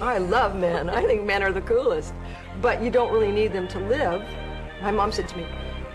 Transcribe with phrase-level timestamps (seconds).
[0.00, 0.88] I love men.
[0.88, 2.14] I think men are the coolest.
[2.62, 4.22] But you don't really need them to live.
[4.80, 5.44] My mom said to me,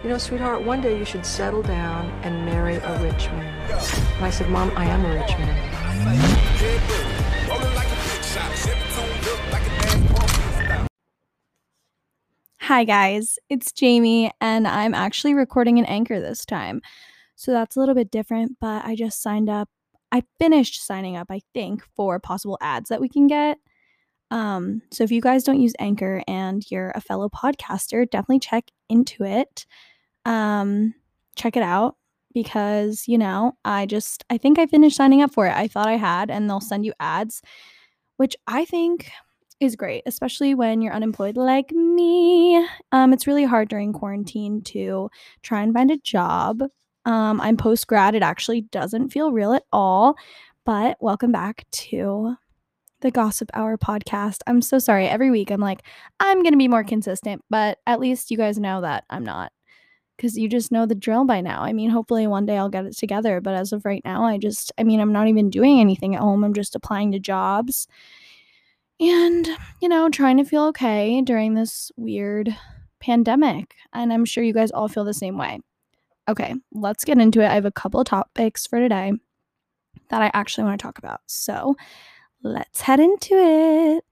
[0.04, 3.71] you know, sweetheart, one day you should settle down and marry a rich man.
[4.18, 5.70] And I said, Mom, I am a rich man.
[12.59, 13.39] Hi, guys.
[13.49, 16.81] It's Jaime, and I'm actually recording an anchor this time.
[17.38, 19.70] So that's a little bit different, but I just signed up.
[20.11, 23.60] I finished signing up, I think, for possible ads that we can get.
[24.33, 28.71] Um, so if you guys don't use Anchor and you're a fellow podcaster, definitely check
[28.89, 29.68] into it.
[30.25, 30.96] Um,
[31.36, 31.97] check it out
[32.33, 35.53] because, you know, I just, I think I finished signing up for it.
[35.56, 37.44] I thought I had, and they'll send you ads,
[38.17, 39.11] which I think
[39.59, 42.58] is great, especially when you're unemployed like me.
[42.92, 45.11] Um, it's really hard during quarantine to
[45.44, 46.64] try and find a job.
[47.06, 48.16] Um, I'm post grad.
[48.16, 50.16] It actually doesn't feel real at all.
[50.66, 52.36] But welcome back to
[53.04, 54.40] the Gossip Hour podcast.
[54.48, 55.08] I'm so sorry.
[55.08, 55.84] Every week I'm like,
[56.22, 59.52] I'm going to be more consistent, but at least you guys know that I'm not
[60.16, 61.62] because you just know the drill by now.
[61.64, 64.38] I mean, hopefully one day I'll get it together, but as of right now, I
[64.38, 66.45] just, I mean, I'm not even doing anything at home.
[66.45, 67.88] I'm just applying to jobs
[69.02, 69.50] and,
[69.82, 72.56] you know, trying to feel okay during this weird
[73.02, 73.76] pandemic.
[73.92, 75.60] And I'm sure you guys all feel the same way.
[76.30, 77.50] Okay, let's get into it.
[77.50, 79.12] I have a couple of topics for today
[80.10, 81.20] that I actually want to talk about.
[81.26, 81.76] So
[82.44, 84.03] let's head into it.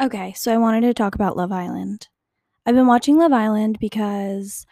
[0.00, 2.08] Okay, so I wanted to talk about Love Island.
[2.66, 4.66] I've been watching Love Island because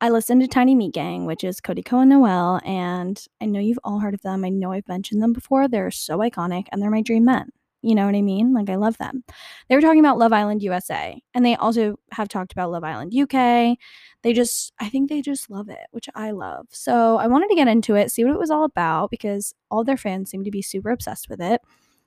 [0.00, 3.78] I listened to Tiny Meat Gang, which is Cody and Noel, and I know you've
[3.84, 4.44] all heard of them.
[4.44, 5.68] I know I've mentioned them before.
[5.68, 7.50] They're so iconic and they're my dream men.
[7.84, 8.54] You know what I mean?
[8.54, 9.24] Like, I love them.
[9.68, 13.12] They were talking about Love Island USA, and they also have talked about Love Island
[13.14, 13.76] UK.
[14.22, 16.66] They just, I think they just love it, which I love.
[16.70, 19.84] So I wanted to get into it, see what it was all about, because all
[19.84, 21.60] their fans seem to be super obsessed with it.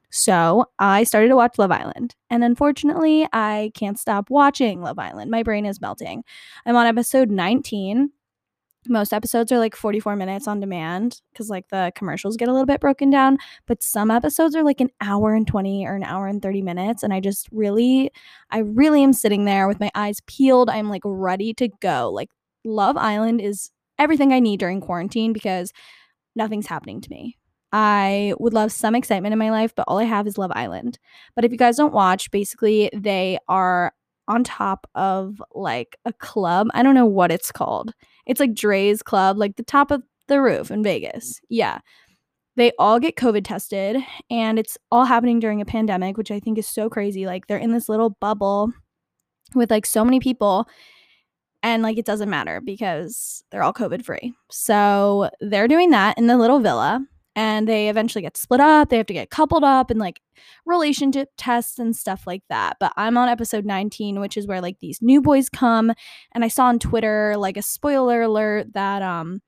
[0.09, 2.15] So I started to watch Love Island.
[2.29, 5.29] And unfortunately, I can't stop watching Love Island.
[5.29, 6.23] My brain is melting.
[6.65, 8.11] I'm on episode 19.
[8.89, 12.65] Most episodes are like 44 minutes on demand because like the commercials get a little
[12.65, 13.37] bit broken down.
[13.65, 17.03] But some episodes are like an hour and 20 or an hour and 30 minutes.
[17.03, 18.11] And I just really,
[18.51, 20.69] I really am sitting there with my eyes peeled.
[20.69, 22.11] I'm like ready to go.
[22.11, 22.29] Like
[22.63, 25.71] Love Island is everything I need during quarantine because
[26.35, 27.37] nothing's happening to me.
[27.73, 30.99] I would love some excitement in my life, but all I have is Love Island.
[31.35, 33.93] But if you guys don't watch, basically they are
[34.27, 36.67] on top of like a club.
[36.73, 37.93] I don't know what it's called.
[38.27, 41.39] It's like Drai's Club, like the top of the roof in Vegas.
[41.49, 41.79] Yeah.
[42.55, 43.97] They all get COVID tested
[44.29, 47.25] and it's all happening during a pandemic, which I think is so crazy.
[47.25, 48.71] Like they're in this little bubble
[49.55, 50.67] with like so many people
[51.63, 54.33] and like it doesn't matter because they're all COVID free.
[54.49, 57.05] So they're doing that in the little villa
[57.37, 58.89] and they eventually get split up.
[58.89, 60.21] They have to get coupled up and like
[60.65, 62.77] relationship tests and stuff like that.
[62.79, 65.93] But I'm on episode 19, which is where like these new boys come.
[66.33, 69.41] And I saw on Twitter like a spoiler alert that um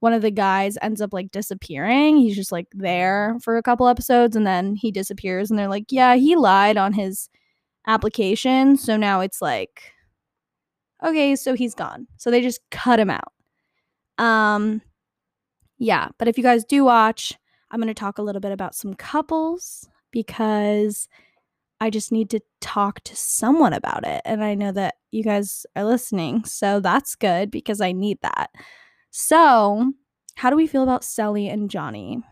[0.00, 2.16] one of the guys ends up like disappearing.
[2.16, 5.86] He's just like there for a couple episodes and then he disappears and they're like,
[5.90, 7.28] "Yeah, he lied on his
[7.86, 9.92] application." So now it's like
[11.04, 12.06] okay, so he's gone.
[12.16, 13.32] So they just cut him out.
[14.18, 14.80] Um
[15.78, 17.38] yeah, but if you guys do watch,
[17.70, 21.08] I'm going to talk a little bit about some couples because
[21.80, 24.20] I just need to talk to someone about it.
[24.24, 26.44] And I know that you guys are listening.
[26.44, 28.50] So that's good because I need that.
[29.10, 29.92] So,
[30.34, 32.22] how do we feel about Cely and Johnny?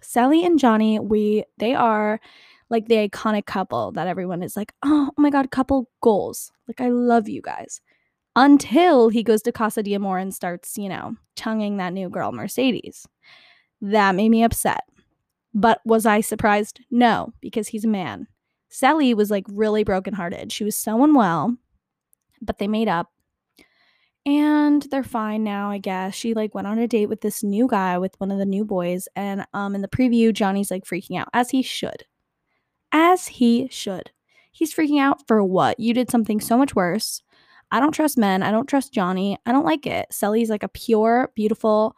[0.00, 2.20] Cely and Johnny, we they are
[2.70, 6.52] like the iconic couple that everyone is like, oh, oh my god, couple goals.
[6.66, 7.80] Like I love you guys
[8.38, 12.30] until he goes to Casa de Amor and starts, you know, tonguing that new girl,
[12.30, 13.04] Mercedes.
[13.80, 14.82] That made me upset.
[15.54, 16.80] But was I surprised?
[16.88, 18.28] No, because he's a man.
[18.68, 20.52] Cely was like really brokenhearted.
[20.52, 21.56] She was so unwell,
[22.40, 23.10] but they made up.
[24.24, 26.14] And they're fine now, I guess.
[26.14, 28.64] She like went on a date with this new guy with one of the new
[28.64, 29.08] boys.
[29.16, 32.04] And um in the preview, Johnny's like freaking out, as he should.
[32.92, 34.12] As he should.
[34.52, 35.80] He's freaking out for what?
[35.80, 37.22] You did something so much worse.
[37.70, 38.42] I don't trust men.
[38.42, 39.38] I don't trust Johnny.
[39.44, 40.08] I don't like it.
[40.10, 41.96] Cely's like a pure, beautiful,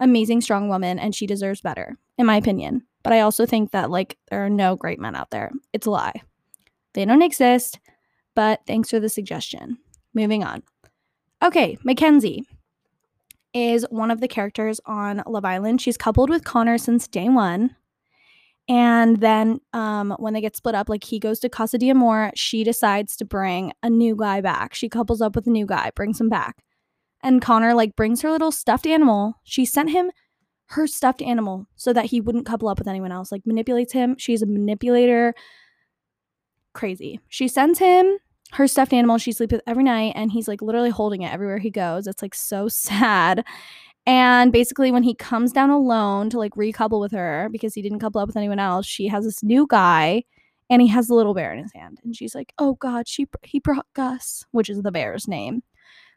[0.00, 2.82] amazing, strong woman, and she deserves better, in my opinion.
[3.02, 5.52] But I also think that like there are no great men out there.
[5.72, 6.22] It's a lie.
[6.94, 7.78] They don't exist.
[8.34, 9.78] But thanks for the suggestion.
[10.14, 10.62] Moving on.
[11.42, 12.46] Okay, Mackenzie
[13.52, 15.80] is one of the characters on Love Island.
[15.80, 17.76] She's coupled with Connor since day one.
[18.68, 22.30] And then um, when they get split up, like he goes to Casa de Amor,
[22.34, 24.74] she decides to bring a new guy back.
[24.74, 26.62] She couples up with a new guy, brings him back.
[27.22, 29.34] And Connor like brings her little stuffed animal.
[29.44, 30.10] She sent him
[30.70, 33.30] her stuffed animal so that he wouldn't couple up with anyone else.
[33.30, 34.16] Like manipulates him.
[34.18, 35.34] She's a manipulator.
[36.72, 37.20] Crazy.
[37.28, 38.18] She sends him
[38.52, 41.58] her stuffed animal she sleeps with every night and he's like literally holding it everywhere
[41.58, 42.06] he goes.
[42.06, 43.44] It's like so sad.
[44.06, 48.00] And basically, when he comes down alone to like recouple with her because he didn't
[48.00, 50.24] couple up with anyone else, she has this new guy
[50.70, 52.00] and he has the little bear in his hand.
[52.02, 55.62] And she's like, oh God, she he brought Gus, which is the bear's name.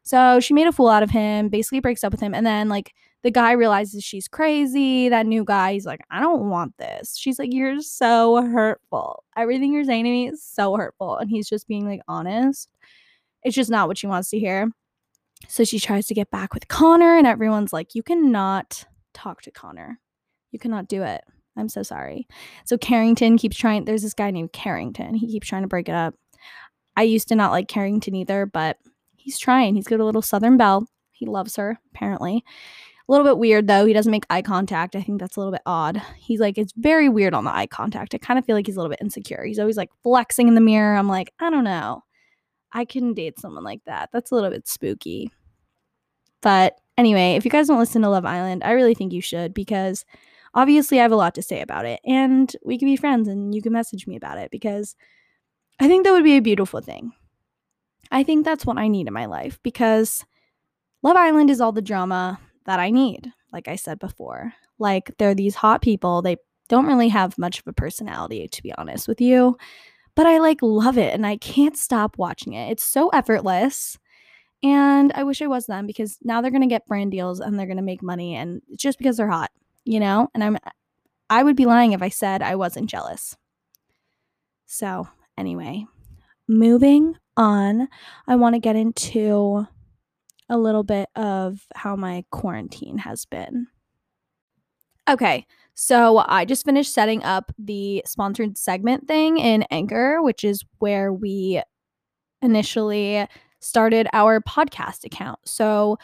[0.03, 2.35] So she made a fool out of him, basically breaks up with him.
[2.35, 2.93] And then, like,
[3.23, 5.09] the guy realizes she's crazy.
[5.09, 7.17] That new guy, he's like, I don't want this.
[7.17, 9.23] She's like, You're so hurtful.
[9.35, 11.17] Everything you're saying to me is so hurtful.
[11.17, 12.69] And he's just being like honest.
[13.43, 14.69] It's just not what she wants to hear.
[15.47, 19.51] So she tries to get back with Connor, and everyone's like, You cannot talk to
[19.51, 19.99] Connor.
[20.51, 21.21] You cannot do it.
[21.57, 22.27] I'm so sorry.
[22.65, 23.85] So Carrington keeps trying.
[23.85, 25.13] There's this guy named Carrington.
[25.13, 26.15] He keeps trying to break it up.
[26.97, 28.77] I used to not like Carrington either, but
[29.17, 29.75] he's trying.
[29.75, 30.87] He's got a little Southern belle.
[31.11, 32.43] He loves her, apparently.
[33.07, 33.85] A little bit weird though.
[33.85, 34.95] He doesn't make eye contact.
[34.95, 36.01] I think that's a little bit odd.
[36.17, 38.15] He's like, it's very weird on the eye contact.
[38.15, 39.43] I kind of feel like he's a little bit insecure.
[39.45, 40.95] He's always like flexing in the mirror.
[40.95, 42.03] I'm like, I don't know.
[42.71, 44.09] I can date someone like that.
[44.11, 45.31] That's a little bit spooky.
[46.41, 49.53] But anyway, if you guys don't listen to Love Island, I really think you should
[49.53, 50.05] because
[50.53, 51.99] obviously I have a lot to say about it.
[52.05, 54.95] And we can be friends and you can message me about it because
[55.79, 57.11] I think that would be a beautiful thing.
[58.11, 60.23] I think that's what I need in my life because
[61.01, 64.53] Love Island is all the drama that I need, like I said before.
[64.79, 66.21] Like, they're these hot people.
[66.21, 66.37] They
[66.67, 69.57] don't really have much of a personality, to be honest with you,
[70.15, 72.71] but I like love it and I can't stop watching it.
[72.71, 73.97] It's so effortless.
[74.63, 77.59] And I wish I was them because now they're going to get brand deals and
[77.59, 79.51] they're going to make money and just because they're hot,
[79.83, 80.29] you know?
[80.33, 80.57] And I'm
[81.29, 83.35] I would be lying if I said I wasn't jealous.
[84.67, 85.07] So,
[85.37, 85.85] anyway,
[86.47, 87.87] moving on,
[88.27, 89.67] I want to get into
[90.49, 93.67] a little bit of how my quarantine has been.
[95.09, 95.45] Okay,
[95.75, 101.13] so I just finished setting up the sponsored segment thing in Anchor, which is where
[101.13, 101.61] we
[102.41, 103.27] initially
[103.59, 105.39] started our podcast account.
[105.45, 105.97] So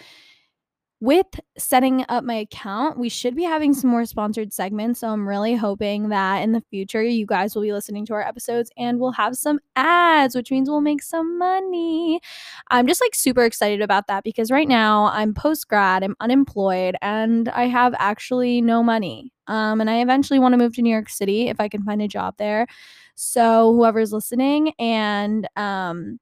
[1.01, 1.25] with
[1.57, 4.99] setting up my account, we should be having some more sponsored segments.
[4.99, 8.21] So I'm really hoping that in the future, you guys will be listening to our
[8.21, 12.21] episodes and we'll have some ads, which means we'll make some money.
[12.69, 16.95] I'm just like super excited about that because right now I'm post grad, I'm unemployed,
[17.01, 19.33] and I have actually no money.
[19.47, 22.03] Um, and I eventually want to move to New York City if I can find
[22.03, 22.67] a job there.
[23.15, 26.19] So whoever's listening and um,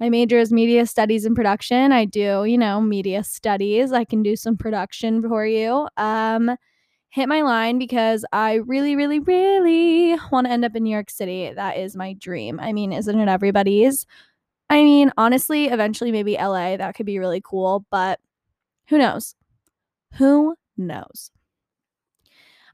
[0.00, 1.92] my major is media studies and production.
[1.92, 3.92] I do, you know, media studies.
[3.92, 5.88] I can do some production for you.
[5.96, 6.56] Um,
[7.10, 11.10] hit my line because I really, really, really want to end up in New York
[11.10, 11.52] City.
[11.52, 12.60] That is my dream.
[12.60, 14.06] I mean, isn't it everybody's?
[14.70, 16.76] I mean, honestly, eventually maybe LA.
[16.76, 18.20] That could be really cool, but
[18.88, 19.34] who knows?
[20.14, 21.30] Who knows?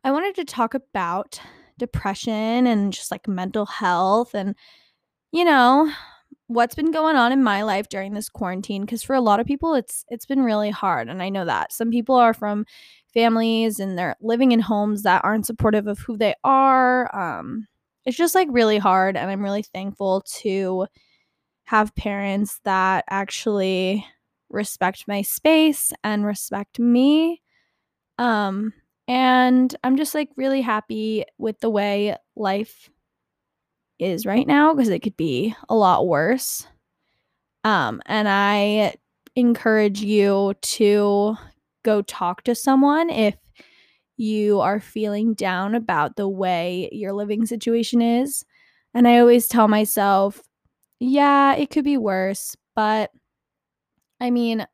[0.03, 1.41] I wanted to talk about
[1.79, 4.55] depression and just like mental health and,
[5.32, 5.91] you know,
[6.46, 9.46] what's been going on in my life during this quarantine because for a lot of
[9.46, 11.73] people it's it's been really hard and I know that.
[11.73, 12.67] Some people are from
[13.12, 17.14] families and they're living in homes that aren't supportive of who they are.
[17.17, 17.67] Um
[18.05, 20.87] it's just like really hard and I'm really thankful to
[21.64, 24.04] have parents that actually
[24.50, 27.40] respect my space and respect me.
[28.19, 28.73] Um
[29.09, 32.90] and I'm just like really happy with the way life
[33.99, 36.67] is right now because it could be a lot worse.
[37.63, 38.95] Um, and I
[39.37, 41.37] encourage you to
[41.83, 43.37] go talk to someone if
[44.17, 48.45] you are feeling down about the way your living situation is.
[48.93, 50.41] And I always tell myself,
[51.01, 53.11] yeah, it could be worse, but
[54.21, 54.67] I mean,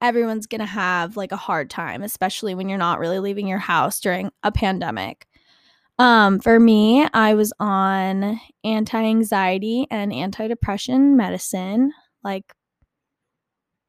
[0.00, 3.58] everyone's going to have like a hard time, especially when you're not really leaving your
[3.58, 5.26] house during a pandemic.
[5.98, 11.92] Um, for me, I was on anti anxiety and antidepressant medicine.
[12.22, 12.54] Like,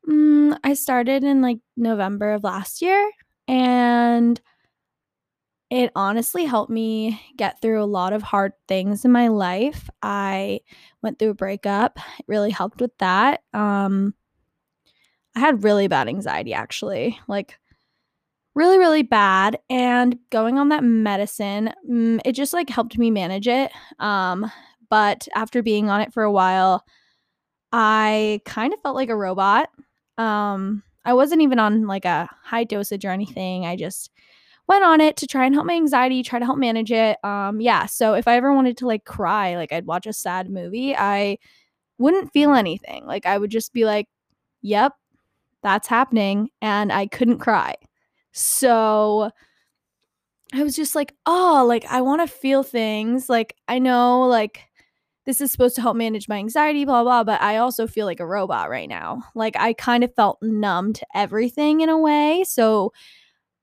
[0.07, 3.11] mm, I started in like November of last year,
[3.47, 4.39] and
[5.69, 9.89] it honestly helped me get through a lot of hard things in my life.
[10.01, 10.61] I
[11.03, 13.41] went through a breakup, it really helped with that.
[13.53, 14.15] Um,
[15.35, 17.19] I had really bad anxiety actually.
[17.27, 17.58] Like,
[18.55, 23.47] really really bad and going on that medicine mm, it just like helped me manage
[23.47, 24.49] it um
[24.89, 26.83] but after being on it for a while
[27.71, 29.69] i kind of felt like a robot
[30.17, 34.11] um i wasn't even on like a high dosage or anything i just
[34.67, 37.61] went on it to try and help my anxiety try to help manage it um
[37.61, 40.95] yeah so if i ever wanted to like cry like i'd watch a sad movie
[40.95, 41.37] i
[41.97, 44.07] wouldn't feel anything like i would just be like
[44.61, 44.93] yep
[45.63, 47.75] that's happening and I couldn't cry.
[48.31, 49.31] So
[50.53, 53.29] I was just like, oh, like I want to feel things.
[53.29, 54.61] Like I know like
[55.25, 58.19] this is supposed to help manage my anxiety, blah, blah, but I also feel like
[58.19, 59.21] a robot right now.
[59.35, 62.43] Like I kind of felt numb to everything in a way.
[62.47, 62.93] So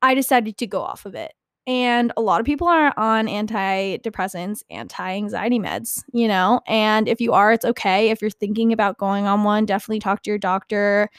[0.02, 1.32] I decided to go off of it.
[1.66, 6.60] And a lot of people are on antidepressants, anti anxiety meds, you know?
[6.68, 8.10] And if you are, it's okay.
[8.10, 11.10] If you're thinking about going on one, definitely talk to your doctor.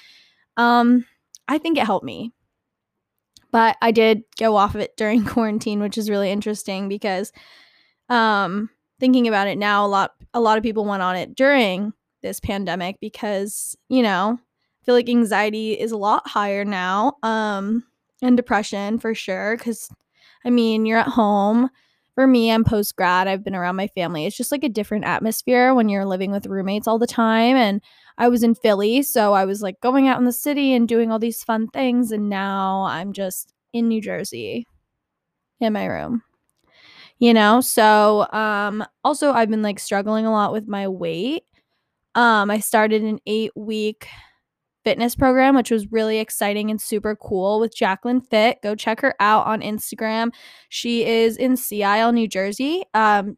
[0.56, 1.06] Um,
[1.50, 2.32] I think it helped me.
[3.58, 7.32] But I did go off of it during quarantine, which is really interesting because
[8.08, 11.92] um thinking about it now, a lot a lot of people went on it during
[12.22, 17.14] this pandemic because, you know, I feel like anxiety is a lot higher now.
[17.24, 17.84] Um
[18.22, 19.90] and depression for sure cuz
[20.46, 21.72] I mean, you're at home.
[22.14, 23.28] For me, I'm post grad.
[23.28, 24.28] I've been around my family.
[24.28, 27.56] It's just like a different atmosphere when you're living with roommates all the time.
[27.56, 27.82] And
[28.18, 31.12] I was in Philly, so I was like going out in the city and doing
[31.12, 32.12] all these fun things.
[32.12, 34.66] And now I'm just in New Jersey
[35.60, 36.24] in my room
[37.20, 37.62] you know?
[37.62, 41.44] So um also i've been like struggling a lot with my weight.
[42.16, 44.08] Um i started an eight week
[44.84, 49.16] fitness program which was really exciting and super cool with jacqueline fit go check her
[49.20, 50.32] out on instagram.
[50.70, 52.84] She is in sea isle new jersey.
[52.94, 53.38] Um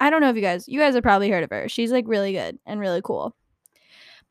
[0.00, 1.68] i don't know if you guys you guys have probably heard of her.
[1.68, 3.34] She's like really good and really cool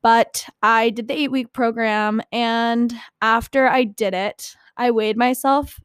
[0.01, 5.79] but i did the eight week program and after i did it i weighed myself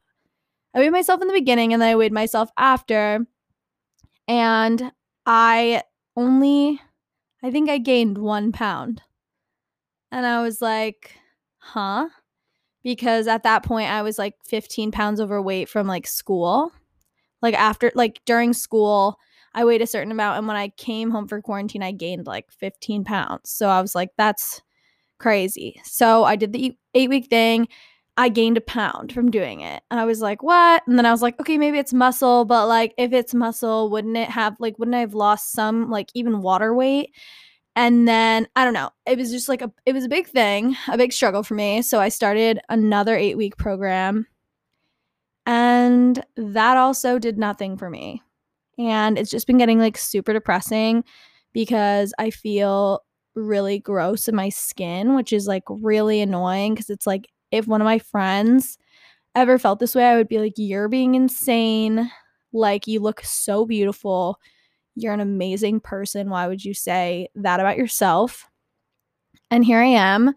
[0.76, 3.26] I weighed myself in the beginning and then I weighed myself after.
[4.28, 4.92] And
[5.24, 5.82] I
[6.14, 6.78] only,
[7.42, 9.00] I think I gained one pound.
[10.12, 11.16] And I was like,
[11.56, 12.10] huh?
[12.84, 16.72] Because at that point, I was like 15 pounds overweight from like school.
[17.40, 19.18] Like after, like during school,
[19.56, 20.38] I weighed a certain amount.
[20.38, 23.50] And when I came home for quarantine, I gained like 15 pounds.
[23.50, 24.62] So I was like, that's
[25.18, 25.80] crazy.
[25.84, 27.66] So I did the eight week thing
[28.18, 29.82] I gained a pound from doing it.
[29.90, 30.82] And I was like, what?
[30.86, 34.16] And then I was like, okay, maybe it's muscle, but like if it's muscle, wouldn't
[34.16, 37.10] it have like wouldn't I have lost some like even water weight?
[37.74, 38.90] And then I don't know.
[39.06, 41.82] It was just like a it was a big thing, a big struggle for me.
[41.82, 44.26] So I started another 8-week program.
[45.44, 48.22] And that also did nothing for me.
[48.78, 51.04] And it's just been getting like super depressing
[51.52, 53.00] because I feel
[53.34, 57.80] really gross in my skin, which is like really annoying because it's like if one
[57.80, 58.78] of my friends
[59.34, 62.10] ever felt this way, I would be like, You're being insane.
[62.52, 64.38] Like, you look so beautiful.
[64.94, 66.30] You're an amazing person.
[66.30, 68.48] Why would you say that about yourself?
[69.50, 70.34] And here I am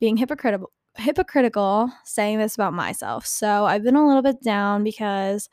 [0.00, 3.26] being hypocritical hypocritical saying this about myself.
[3.26, 5.48] So I've been a little bit down because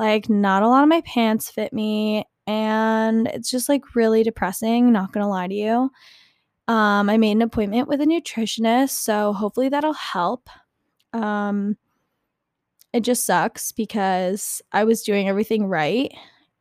[0.00, 4.90] like not a lot of my pants fit me and it's just like really depressing,
[4.92, 5.90] not to lie to you.
[6.68, 10.48] Um, I made an appointment with a nutritionist, so hopefully that'll help.
[11.12, 11.76] Um,
[12.92, 16.12] it just sucks because I was doing everything right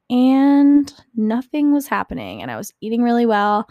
[0.09, 3.69] and nothing was happening, and I was eating really well.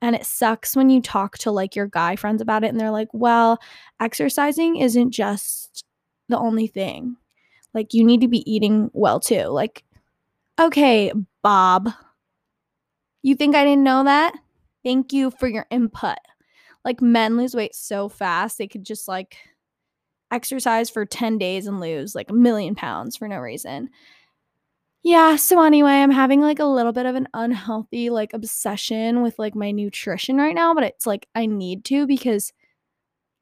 [0.00, 2.90] And it sucks when you talk to like your guy friends about it, and they're
[2.90, 3.58] like, well,
[4.00, 5.84] exercising isn't just
[6.28, 7.16] the only thing.
[7.74, 9.44] Like, you need to be eating well too.
[9.44, 9.84] Like,
[10.60, 11.12] okay,
[11.42, 11.90] Bob,
[13.22, 14.34] you think I didn't know that?
[14.84, 16.18] Thank you for your input.
[16.84, 19.36] Like men lose weight so fast, they could just like
[20.32, 23.90] exercise for 10 days and lose like a million pounds for no reason.
[25.04, 29.38] Yeah, so anyway, I'm having like a little bit of an unhealthy like obsession with
[29.38, 32.52] like my nutrition right now, but it's like I need to because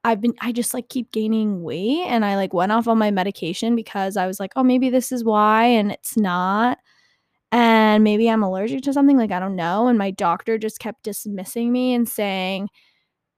[0.05, 3.11] I've been I just like keep gaining weight and I like went off on my
[3.11, 6.79] medication because I was like, "Oh, maybe this is why," and it's not
[7.53, 9.89] and maybe I'm allergic to something, like I don't know.
[9.89, 12.69] And my doctor just kept dismissing me and saying,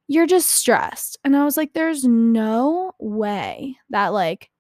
[0.09, 1.19] You're just stressed.
[1.25, 4.51] And I was like, There's no way that, like,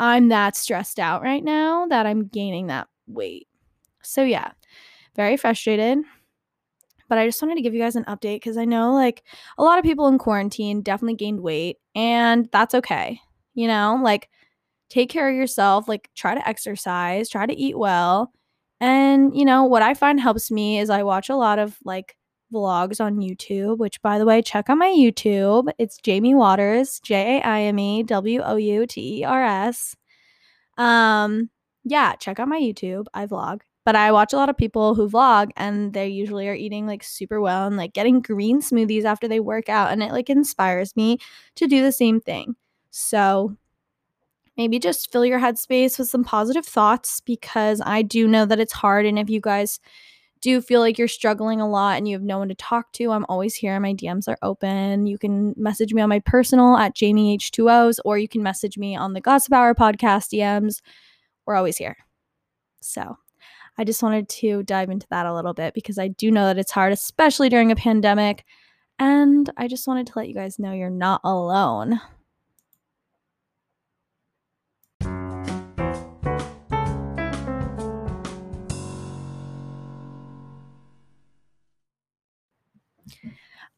[0.00, 3.48] I'm that stressed out right now that I'm gaining that weight.
[4.02, 4.52] So, yeah,
[5.16, 5.98] very frustrated.
[7.08, 9.22] But I just wanted to give you guys an update because I know, like,
[9.58, 13.20] a lot of people in quarantine definitely gained weight, and that's okay.
[13.54, 14.28] You know, like,
[14.90, 18.32] take care of yourself, like, try to exercise, try to eat well
[18.80, 22.16] and, you know, what I find helps me is I watch a lot of like
[22.52, 25.70] vlogs on YouTube, which by the way, check out my YouTube.
[25.78, 29.96] It's Jaime Wouters, J A I M E W O U T E R S.
[30.76, 31.50] Um,
[31.84, 33.06] yeah, check out my YouTube.
[33.14, 33.62] I vlog.
[33.88, 37.02] But I watch a lot of people who vlog and they usually are eating like
[37.02, 40.94] super well and like getting green smoothies after they work out and it like inspires
[40.94, 41.16] me
[41.54, 42.54] to do the same thing.
[42.90, 43.56] So,
[44.58, 48.74] maybe just fill your headspace with some positive thoughts because I do know that it's
[48.74, 49.06] hard.
[49.06, 49.80] And if you guys
[50.42, 53.12] do feel like you're struggling a lot and you have no one to talk to,
[53.12, 53.80] I'm always here.
[53.80, 55.06] My DMs are open.
[55.06, 58.96] You can message me on my personal at Jaime H2Os, or you can message me
[58.96, 60.82] on the Gossip Hour podcast DMs.
[61.46, 61.96] We're always here.
[62.82, 63.16] So
[63.80, 66.58] I just wanted to dive into that a little bit because I do know that
[66.58, 68.44] it's hard, especially during a pandemic.
[68.98, 72.00] And I just wanted to let you guys know you're not alone.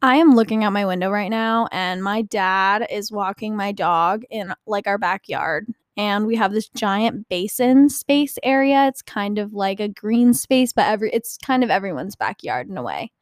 [0.03, 4.23] I am looking out my window right now, and my dad is walking my dog
[4.31, 5.67] in like our backyard.
[6.01, 8.87] And we have this giant basin space area.
[8.87, 12.79] It's kind of like a green space, but every it's kind of everyone's backyard in
[12.79, 13.13] a way.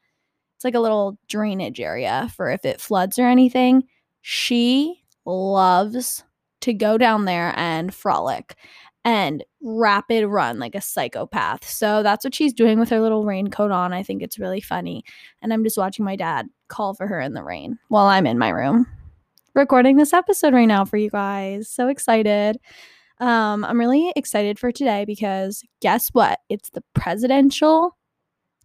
[0.55, 3.83] It's like a little drainage area for if it floods or anything.
[4.23, 6.23] She loves
[6.61, 8.55] to go down there and frolic
[9.05, 11.69] and rapid run like a psychopath.
[11.69, 13.93] So that's what she's doing with her little raincoat on.
[13.93, 15.03] I think it's really funny.
[15.43, 18.39] And I'm just watching my dad call for her in the rain while I'm in
[18.39, 18.87] my room
[19.55, 21.69] recording this episode right now for you guys.
[21.69, 22.59] So excited.
[23.21, 26.41] Um, I'm really excited for today because guess what?
[26.49, 27.97] It's the presidential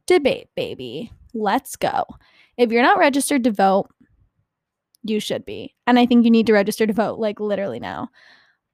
[0.06, 1.12] debate, baby.
[1.34, 2.06] Let's go.
[2.58, 3.90] If you're not registered to vote,
[5.04, 5.74] you should be.
[5.88, 8.10] And I think you need to register to vote like literally now.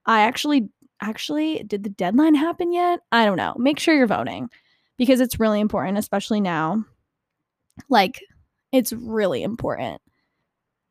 [0.06, 0.68] I actually
[1.00, 3.00] actually, did the deadline happen yet?
[3.10, 3.54] I don't know.
[3.56, 4.50] Make sure you're voting
[4.98, 6.84] because it's really important, especially now.
[7.88, 8.20] Like,
[8.72, 10.00] it's really important.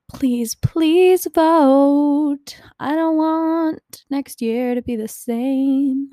[0.10, 2.60] Please, please vote.
[2.80, 6.12] I don't want next year to be the same.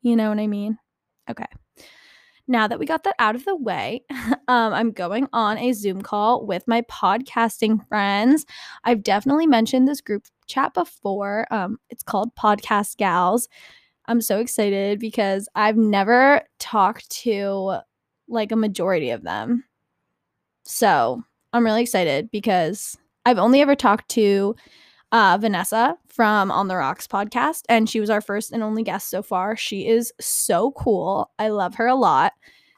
[0.00, 0.78] You know what I mean?
[1.28, 1.46] Okay
[2.48, 4.04] now that we got that out of the way,
[4.48, 8.44] um, I'm going on a Zoom call with my podcasting friends.
[8.84, 11.46] I've definitely mentioned this group chat before.
[11.50, 13.48] Um, it's called Podcast Gals.
[14.06, 17.78] I'm so excited because I've never talked to
[18.28, 19.64] like a majority of them.
[20.64, 21.22] So
[21.52, 24.56] I'm really excited because I've only ever talked to
[25.12, 29.10] uh, Vanessa from On the Rocks podcast, and she was our first and only guest
[29.10, 29.56] so far.
[29.56, 31.30] She is so cool.
[31.38, 32.32] I love her a lot.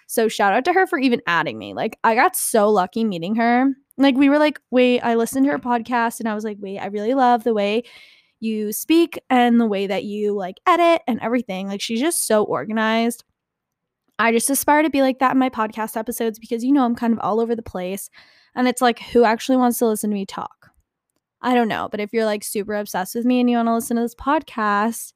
[0.07, 1.75] So shout out to her for even adding me.
[1.75, 3.67] Like I got so lucky meeting her.
[3.97, 6.79] Like we were like, wait, I listened to her podcast and I was like, wait,
[6.79, 7.85] I really love the way
[8.41, 11.69] you speak and the way that you like edit and everything.
[11.69, 13.25] Like she's just so organized.
[14.19, 16.95] I just aspire to be like that in my podcast episodes because you know I'm
[16.95, 18.11] kind of all over the place.
[18.55, 20.71] And it's like, who actually wants to listen to me talk?
[21.43, 21.89] I don't know.
[21.91, 24.15] But if you're like super obsessed with me and you want to listen to this
[24.15, 25.13] podcast,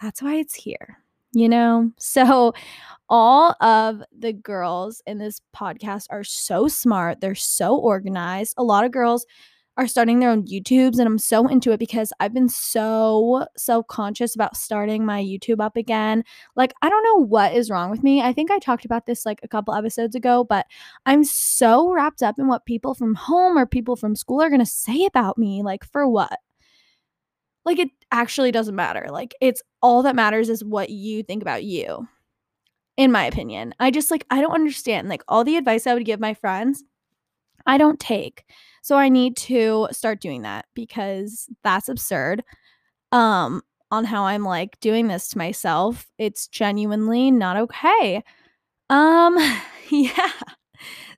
[0.00, 0.98] that's why it's here,
[1.32, 1.92] you know?
[1.98, 2.54] So,
[3.08, 7.20] all of the girls in this podcast are so smart.
[7.20, 8.54] They're so organized.
[8.56, 9.26] A lot of girls
[9.76, 14.34] are starting their own YouTubes and I'm so into it because I've been so self-conscious
[14.34, 16.24] about starting my YouTube up again.
[16.56, 18.20] Like I don't know what is wrong with me.
[18.20, 20.66] I think I talked about this like a couple episodes ago, but
[21.06, 24.60] I'm so wrapped up in what people from home or people from school are going
[24.60, 25.62] to say about me.
[25.62, 26.38] Like for what?
[27.64, 29.06] Like it actually doesn't matter.
[29.10, 32.08] Like it's all that matters is what you think about you.
[32.98, 33.74] In my opinion.
[33.80, 36.84] I just like I don't understand like all the advice I would give my friends
[37.66, 38.44] I don't take.
[38.82, 42.42] So I need to start doing that because that's absurd.
[43.12, 46.10] Um on how I'm like doing this to myself.
[46.18, 48.22] It's genuinely not okay.
[48.90, 49.36] Um
[49.90, 50.30] yeah.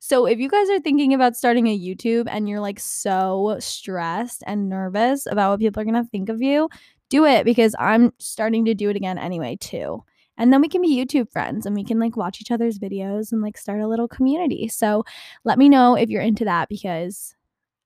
[0.00, 4.42] So if you guys are thinking about starting a YouTube and you're like so stressed
[4.46, 6.68] and nervous about what people are going to think of you,
[7.08, 10.04] do it because I'm starting to do it again anyway too.
[10.36, 13.32] And then we can be YouTube friends and we can like watch each other's videos
[13.32, 14.68] and like start a little community.
[14.68, 15.04] So
[15.44, 17.34] let me know if you're into that because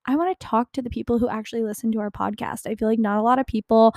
[0.06, 2.66] I want to talk to the people who actually listen to our podcast.
[2.66, 3.94] I feel like not a lot of people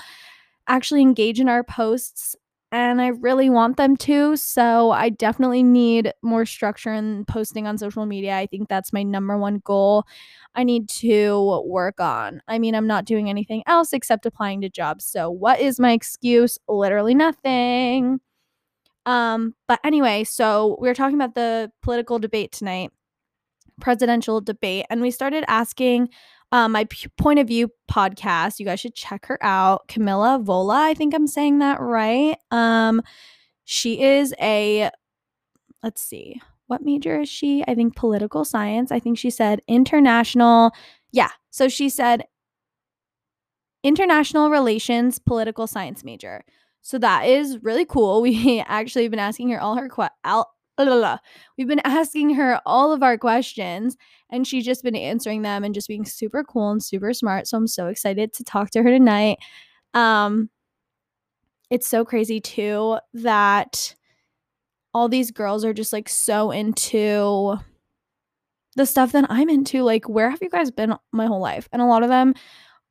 [0.67, 2.35] actually engage in our posts
[2.73, 4.37] and I really want them to.
[4.37, 8.37] So I definitely need more structure in posting on social media.
[8.37, 10.05] I think that's my number one goal.
[10.55, 12.41] I need to work on.
[12.47, 15.05] I mean, I'm not doing anything else except applying to jobs.
[15.05, 16.57] So what is my excuse?
[16.67, 18.21] Literally nothing.
[19.05, 22.91] Um, but anyway, so we were talking about the political debate tonight,
[23.79, 26.09] presidential debate, and we started asking
[26.51, 28.59] um, my P- point of view podcast.
[28.59, 30.83] You guys should check her out, Camilla Vola.
[30.83, 32.37] I think I'm saying that right.
[32.51, 33.01] Um,
[33.65, 34.89] she is a
[35.83, 37.63] let's see, what major is she?
[37.67, 38.91] I think political science.
[38.91, 40.71] I think she said international.
[41.11, 42.25] Yeah, so she said
[43.83, 46.43] international relations, political science major.
[46.81, 48.21] So that is really cool.
[48.31, 50.09] We actually have been asking her all her que-
[51.57, 53.97] We've been asking her all of our questions
[54.29, 57.47] and she's just been answering them and just being super cool and super smart.
[57.47, 59.37] So I'm so excited to talk to her tonight.
[59.93, 60.49] Um
[61.69, 63.95] it's so crazy too that
[64.93, 67.57] all these girls are just like so into
[68.75, 69.83] the stuff that I'm into.
[69.83, 71.67] Like, where have you guys been my whole life?
[71.71, 72.33] And a lot of them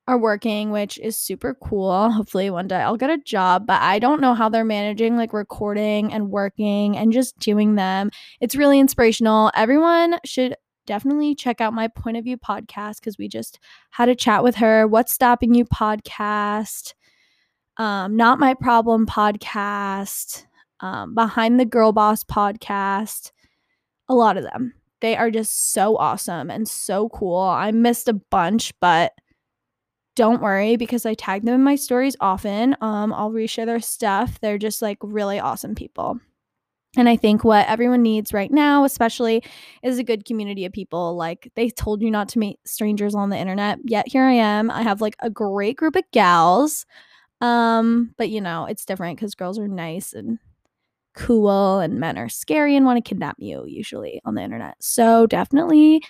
[0.07, 2.09] are working, which is super cool.
[2.09, 5.33] Hopefully, one day I'll get a job, but I don't know how they're managing like
[5.33, 8.09] recording and working and just doing them.
[8.39, 9.51] It's really inspirational.
[9.55, 13.59] Everyone should definitely check out my point of view podcast because we just
[13.91, 14.87] had a chat with her.
[14.87, 16.93] What's stopping you podcast?
[17.77, 20.45] Um, not my problem podcast.
[20.79, 23.31] Um, behind the girl boss podcast.
[24.09, 24.73] A lot of them.
[24.99, 27.39] They are just so awesome and so cool.
[27.39, 29.13] I missed a bunch, but
[30.15, 32.75] don't worry because I tag them in my stories often.
[32.81, 34.39] Um, I'll reshare their stuff.
[34.41, 36.19] They're just like really awesome people.
[36.97, 39.43] And I think what everyone needs right now, especially,
[39.81, 41.15] is a good community of people.
[41.15, 44.69] Like they told you not to meet strangers on the internet, yet here I am.
[44.69, 46.85] I have like a great group of gals.
[47.39, 50.37] Um, but you know, it's different because girls are nice and
[51.15, 54.75] cool and men are scary and want to kidnap you usually on the internet.
[54.79, 56.01] So definitely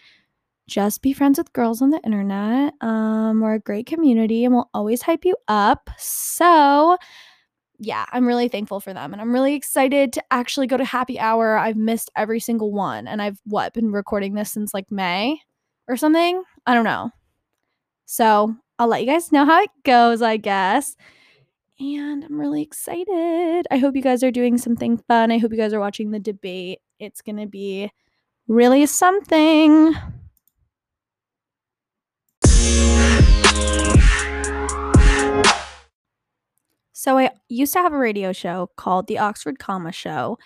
[0.71, 2.73] just be friends with girls on the internet.
[2.79, 5.89] Um, we're a great community and we'll always hype you up.
[5.97, 6.97] So,
[7.77, 11.19] yeah, I'm really thankful for them and I'm really excited to actually go to happy
[11.19, 11.57] hour.
[11.57, 15.37] I've missed every single one and I've what been recording this since like May
[15.89, 16.41] or something.
[16.65, 17.11] I don't know.
[18.05, 20.95] So, I'll let you guys know how it goes, I guess.
[21.79, 23.67] And I'm really excited.
[23.69, 25.31] I hope you guys are doing something fun.
[25.31, 26.79] I hope you guys are watching the debate.
[26.97, 27.91] It's going to be
[28.47, 29.95] really something.
[36.93, 40.37] So I used to have a radio show called The Oxford Comma Show,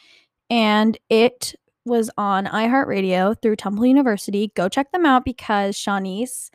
[0.50, 1.54] and it
[1.86, 4.52] was on iHeartRadio through Temple University.
[4.56, 6.50] Go check them out because Shawnice,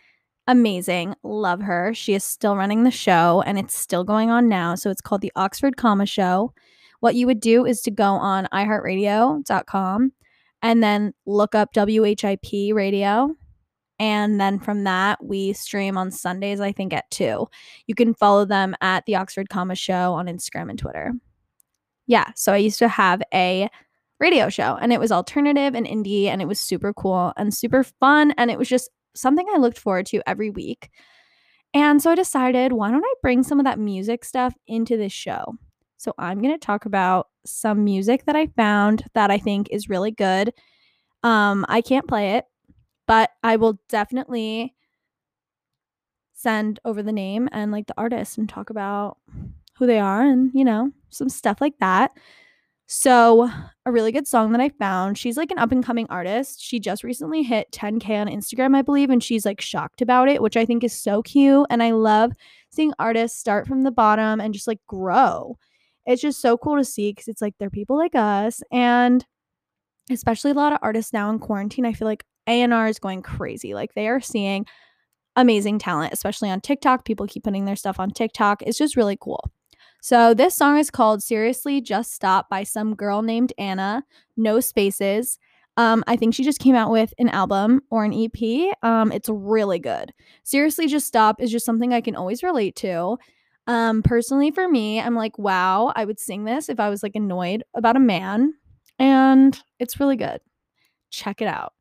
[0.47, 1.95] amazing, love her.
[1.95, 4.75] She is still running the show and it's still going on now.
[4.75, 6.53] So it's called The Oxford Comma Show.
[7.01, 10.13] What you would do is to go on iHeartRadio.com
[10.63, 13.37] and then look up WHIP radio
[14.01, 17.47] and then from that, we stream on Sundays, I think, at 2.
[17.87, 21.13] You can follow them at the Oxford Comma Show on Instagram and Twitter.
[22.07, 23.69] Yeah, so I used to have a
[24.19, 27.85] radio show and it was alternative and indie and it was super cool and super
[27.85, 28.33] fun.
[28.39, 30.89] And it was just something I looked forward to every week.
[31.75, 35.13] And so I decided, why don't I bring some of that music stuff into this
[35.13, 35.55] show?
[35.99, 39.91] So I'm going to talk about some music that I found that I think is
[39.91, 40.55] really good.
[41.23, 42.47] Um, I can't play it
[43.11, 44.73] but I will definitely
[46.33, 49.19] send over the name and like the artist and talk about
[49.77, 52.13] who they are and, you know, some stuff like that.
[52.87, 53.51] So,
[53.85, 55.19] a really good song that I found.
[55.19, 56.63] She's like an up and coming artist.
[56.63, 60.41] She just recently hit 10K on Instagram, I believe, and she's like shocked about it,
[60.41, 61.67] which I think is so cute.
[61.69, 62.31] And I love
[62.71, 65.59] seeing artists start from the bottom and just like grow.
[66.07, 68.63] It's just so cool to see because it's like they're people like us.
[68.71, 69.27] And
[70.13, 73.75] especially a lot of artists now in quarantine, I feel like a&R is going crazy.
[73.75, 74.67] Like they are seeing
[75.37, 77.05] amazing talent, especially on TikTok.
[77.05, 78.63] People keep putting their stuff on TikTok.
[78.63, 79.51] It's just really cool.
[80.03, 84.05] So this song is called Seriously Just Stop by some girl named Anna,
[84.37, 85.39] no spaces.
[85.77, 88.75] Um, I think she just came out with an album or an EP.
[88.83, 90.13] Um, it's really good.
[90.43, 93.19] Seriously Just Stop is just something I can always relate to.
[93.67, 97.15] Um, personally, for me, I'm like, wow, I would sing this if I was like
[97.15, 98.55] annoyed about a man.
[98.99, 100.41] And it's really good.
[101.11, 101.73] Check it out.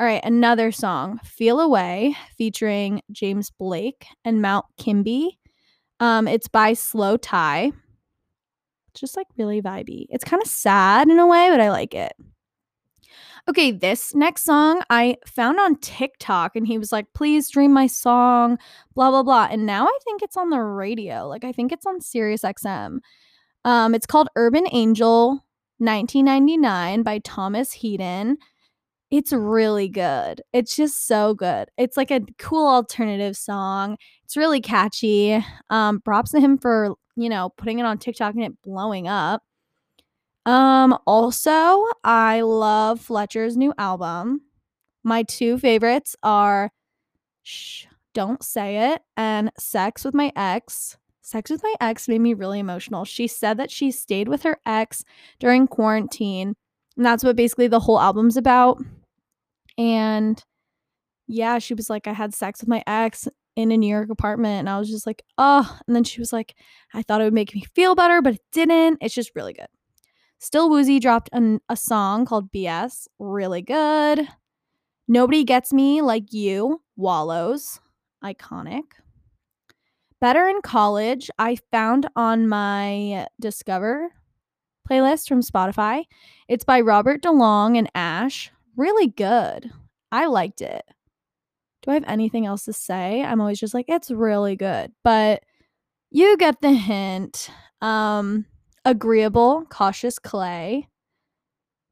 [0.00, 5.38] All right, another song, Feel Away, featuring James Blake and Mount Kimbie.
[6.00, 7.70] Um, it's by slowthai.
[8.88, 10.06] It's just like really vibey.
[10.08, 12.14] It's kind of sad in a way, but I like it.
[13.46, 17.86] Okay, this next song I found on TikTok and he was like, please stream my
[17.86, 18.56] song,
[18.94, 19.48] blah, blah, blah.
[19.50, 21.28] And now I think it's on the radio.
[21.28, 23.00] Like, I think it's on Sirius XM.
[23.66, 25.44] Um, it's called Urban Angel
[25.76, 28.36] 1999 by Thomas Headon.
[29.10, 30.40] It's really good.
[30.52, 31.68] It's just so good.
[31.76, 33.96] It's like a cool alternative song.
[34.24, 35.44] It's really catchy.
[35.68, 39.42] Um, props to him for, you know, putting it on TikTok and it blowing up.
[40.46, 44.42] Um, also, I love Fletcher's new album.
[45.02, 46.70] My two favorites are
[47.42, 50.96] Shh, Don't Say It and Sex with My Ex.
[51.22, 53.04] Sex with My Ex made me really emotional.
[53.04, 55.04] She said that she stayed with her ex
[55.38, 56.54] during quarantine,
[56.96, 58.82] and that's what basically the whole album's about.
[59.80, 60.44] And
[61.26, 64.60] yeah, she was like, I had sex with my ex in a New York apartment.
[64.60, 65.78] And I was just like, oh.
[65.86, 66.54] And then she was like,
[66.92, 68.98] I thought it would make me feel better, but it didn't.
[69.00, 69.68] It's just really good.
[70.38, 73.06] Still Woozy dropped an, a song called BS.
[73.18, 74.28] Really good.
[75.08, 77.80] Nobody Gets Me Like You, Wallows.
[78.22, 78.82] Iconic.
[80.20, 84.10] Better in College, I found on my Discover
[84.90, 86.04] playlist from Spotify.
[86.48, 88.50] It's by Robert DeLong and Ashe.
[88.80, 89.70] Really good.
[90.10, 90.82] I liked it.
[91.82, 93.22] Do I have anything else to say?
[93.22, 94.90] I'm always just like, it's really good.
[95.04, 95.42] But
[96.10, 97.50] you get the hint.
[97.82, 98.46] Um,
[98.86, 100.88] Agreeable, Cautious Clay.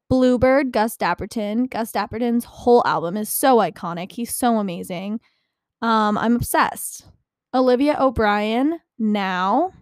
[0.09, 1.69] Bluebird, Gus Dapperton.
[1.69, 4.13] Gus Dapperton's whole album is so iconic.
[4.13, 5.21] He's so amazing.
[5.83, 7.05] Um, I'm obsessed.
[7.53, 9.75] Olivia O'Brien, Now.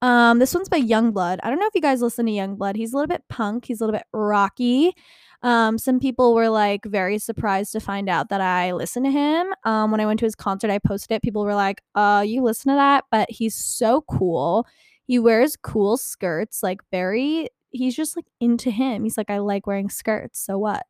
[0.00, 1.40] Um, this one's by Yungblud.
[1.42, 2.74] I don't know if you guys listen to Yungblud.
[2.76, 4.94] He's a little bit punk, he's a little bit rocky.
[5.42, 9.54] Um, some people were like very surprised to find out that I listen to him.
[9.64, 11.22] Um, when I went to his concert, I posted it.
[11.22, 13.04] People were like, uh, you listen to that?
[13.10, 14.66] But he's so cool.
[15.06, 19.04] He wears cool skirts, like very he's just like into him.
[19.04, 20.40] He's like, I like wearing skirts.
[20.40, 20.84] So what?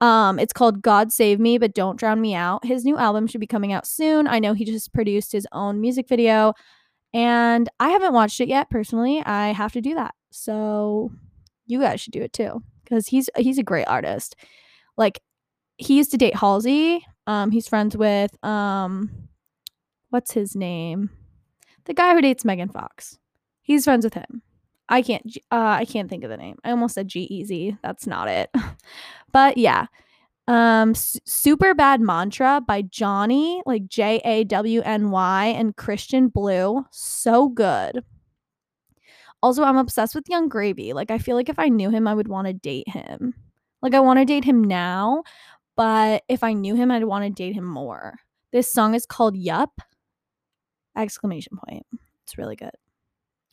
[0.00, 2.64] Um, it's called God Save Me, but Don't Drown Me Out.
[2.64, 4.26] His new album should be coming out soon.
[4.26, 6.52] I know he just produced his own music video,
[7.12, 9.22] and I haven't watched it yet personally.
[9.24, 10.14] I have to do that.
[10.30, 11.12] So
[11.66, 12.62] you guys should do it too.
[12.84, 14.36] Because he's he's a great artist.
[14.96, 15.20] Like
[15.76, 17.04] he used to date Halsey.
[17.26, 19.10] Um, he's friends with um
[20.10, 21.10] what's his name?
[21.86, 23.18] The guy who dates Megan Fox.
[23.62, 24.42] He's friends with him.
[24.88, 26.56] I can't uh I can't think of the name.
[26.64, 27.78] I almost said G-Eazy.
[27.82, 28.50] That's not it.
[29.32, 29.86] but yeah.
[30.46, 36.84] Um Super Bad Mantra by Jawny, like J A W N Y and Christian Blue.
[36.90, 38.04] So good.
[39.44, 40.94] Also, I'm obsessed with Yung Gravy.
[40.94, 43.34] Like I feel like if I knew him, I would want to date him.
[43.82, 45.22] Like I want to date him now,
[45.76, 48.20] but if I knew him, I'd want to date him more.
[48.52, 49.82] This song is called Yup.
[50.96, 51.84] Exclamation point.
[52.22, 52.70] It's really good.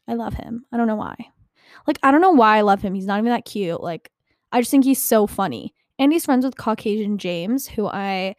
[0.07, 0.63] I love him.
[0.71, 1.13] I don't know why.
[1.85, 2.93] Like, I don't know why I love him.
[2.93, 3.83] He's not even that cute.
[3.83, 4.11] Like,
[4.53, 5.73] I just think he's so funny.
[5.99, 8.37] And he's friends with Caucasian James, who I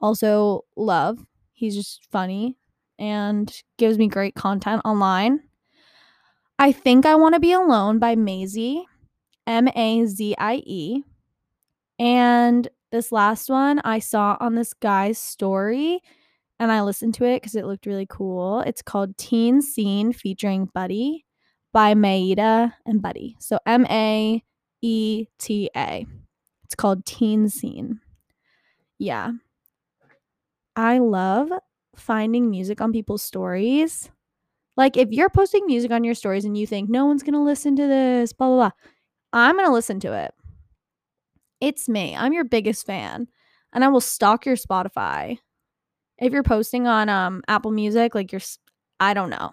[0.00, 1.18] also love.
[1.52, 2.56] He's just funny
[2.98, 5.40] and gives me great content online.
[6.58, 8.86] I Think I Want to Be Alone by Mazie,
[9.46, 11.02] M A Z I E.
[11.98, 16.00] And this last one I saw on this guy's story
[16.58, 18.60] and I listened to it because it looked really cool.
[18.60, 21.26] It's called Teen Scene featuring Buddy
[21.74, 23.36] by Maeta and Buddy.
[23.38, 24.42] So M A
[24.80, 26.06] E T A.
[26.64, 28.00] It's called Teen Scene.
[28.98, 29.32] Yeah.
[30.74, 31.50] I love
[31.96, 34.10] finding music on people's stories.
[34.76, 37.40] Like if you're posting music on your stories and you think no one's going to
[37.40, 38.70] listen to this, blah, blah, blah,
[39.32, 40.34] I'm going to listen to it.
[41.60, 42.14] It's me.
[42.14, 43.28] I'm your biggest fan.
[43.72, 45.38] And I will stalk your Spotify
[46.18, 48.40] if you're posting on um Apple Music, like you're
[49.00, 49.52] I don't know.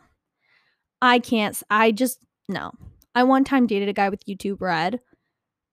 [1.01, 2.71] I can't I just no.
[3.15, 4.99] I one time dated a guy with YouTube Red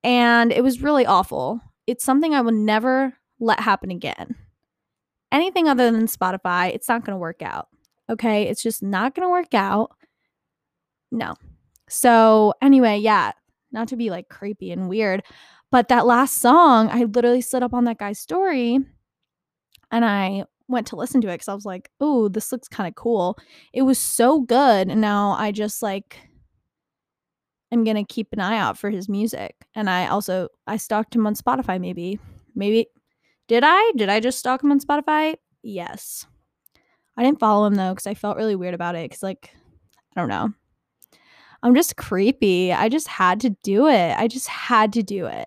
[0.02, 1.60] and it was really awful.
[1.86, 4.34] It's something I will never let happen again.
[5.32, 7.68] Anything other than Spotify, it's not going to work out.
[8.10, 8.44] Okay?
[8.44, 9.92] It's just not going to work out.
[11.10, 11.34] No.
[11.88, 13.32] So, anyway, yeah,
[13.72, 15.22] not to be like creepy and weird,
[15.70, 18.78] but that last song, I literally slid up on that guy's story
[19.90, 22.88] and I went to listen to it because I was like, oh, this looks kind
[22.88, 23.36] of cool.
[23.72, 24.88] It was so good.
[24.88, 26.18] And now I just like
[27.72, 29.54] I'm gonna keep an eye out for his music.
[29.74, 32.18] And I also I stalked him on Spotify, maybe.
[32.54, 32.86] Maybe
[33.48, 33.92] did I?
[33.96, 35.36] Did I just stalk him on Spotify?
[35.62, 36.26] Yes.
[37.20, 39.10] I didn't follow him though, because I felt really weird about it.
[39.10, 39.54] Cause like,
[40.16, 40.54] I don't know.
[41.62, 42.72] I'm just creepy.
[42.72, 44.16] I just had to do it.
[44.16, 45.46] I just had to do it.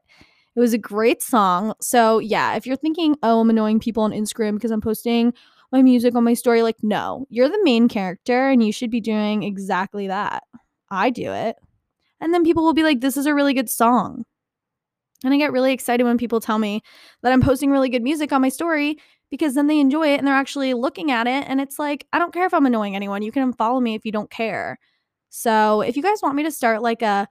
[0.56, 1.74] It was a great song.
[1.82, 5.34] So, yeah, if you're thinking, oh, I'm annoying people on Instagram because I'm posting
[5.72, 9.02] my music on my story, like, no, you're the main character and you should be
[9.02, 10.44] doing exactly that.
[10.92, 11.56] I do it.
[12.22, 14.26] And then people will be like, this is a really good song.
[15.24, 16.84] And I get really excited when people tell me
[17.24, 19.00] that I'm posting really good music on my story
[19.34, 21.44] because then they enjoy it and they're actually looking at it.
[21.48, 23.24] And it's like, I don't care if I'm annoying anyone.
[23.24, 24.78] You can follow me if you don't care.
[25.30, 27.28] So if you guys want me to start like a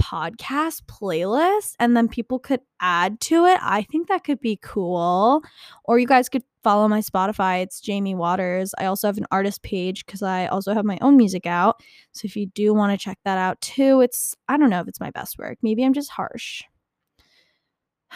[0.00, 3.58] podcast playlist and then people could add to it.
[3.60, 5.42] I think that could be cool.
[5.84, 7.62] Or you guys could follow my Spotify.
[7.62, 8.70] It's Jaime Wouters.
[8.78, 11.82] I also have an artist page because I also have my own music out.
[12.12, 14.88] So if you do want to check that out too, it's, I don't know if
[14.88, 15.58] it's my best work.
[15.60, 16.62] Maybe I'm just harsh.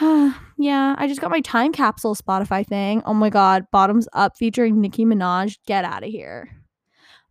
[0.56, 3.02] yeah, I just got my time capsule Spotify thing.
[3.04, 3.66] Oh my God.
[3.70, 5.58] Bottoms Up featuring Nicki Minaj.
[5.66, 6.50] Get out of here.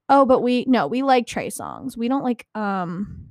[0.08, 1.98] Oh, but we, no, we like Trey Songz.
[1.98, 3.30] We don't like, um,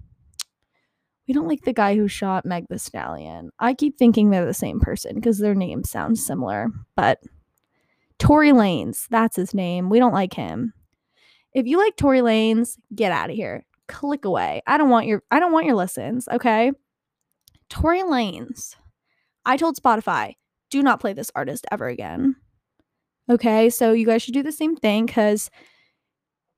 [1.26, 3.50] we don't like the guy who shot Meg Thee Stallion.
[3.58, 7.20] I keep thinking they're the same person because their names sound similar, but
[8.18, 9.90] Tory Lanez, that's his name.
[9.90, 10.72] We don't like him.
[11.52, 13.64] If you like Tory Lanez, get out of here.
[13.86, 14.62] Click away.
[14.66, 16.72] I don't want your I don't want your listens, okay?
[17.68, 18.74] Tory Lanez.
[19.48, 20.34] I told Spotify,
[20.70, 22.36] do not play this artist ever again.
[23.30, 23.70] Okay?
[23.70, 25.50] So you guys should do the same thing cuz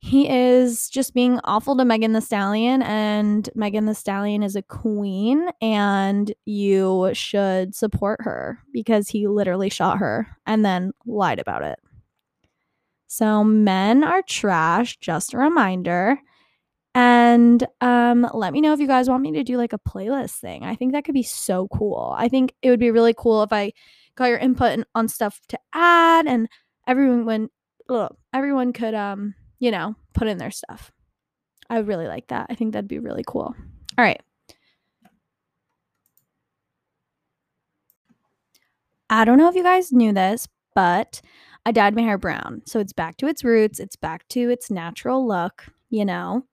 [0.03, 4.63] he is just being awful to Megan Thee Stallion, and Megan Thee Stallion is a
[4.63, 11.61] queen, and you should support her because he literally shot her and then lied about
[11.61, 11.77] it.
[13.05, 16.19] So, men are trash, just a reminder.
[16.93, 20.39] And um, let me know if you guys want me to do like a playlist
[20.39, 20.63] thing.
[20.63, 22.13] I think that could be so cool.
[22.17, 23.71] I think it would be really cool if I
[24.15, 26.49] got your input on stuff to add and
[26.87, 27.49] everyone
[27.89, 30.91] ugh, everyone could um you know, put in their stuff.
[31.69, 32.47] I really like that.
[32.49, 33.55] I think that'd be really cool.
[33.97, 34.19] All right.
[39.09, 41.21] I don't know if you guys knew this, but
[41.65, 42.63] I dyed my hair brown.
[42.65, 46.43] So it's back to its roots, it's back to its natural look, you know.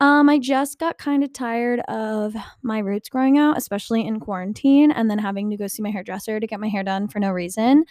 [0.00, 4.90] Um, I just got kind of tired of my roots growing out, especially in quarantine,
[4.90, 7.30] and then having to go see my hairdresser to get my hair done for no
[7.30, 7.84] reason.